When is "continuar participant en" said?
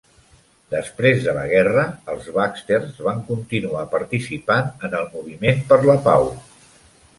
3.29-4.99